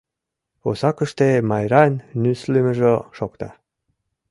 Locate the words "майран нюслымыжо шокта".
1.49-3.49